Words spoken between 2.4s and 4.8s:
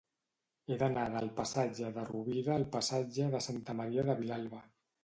al passatge de Santa Maria de Vilalba.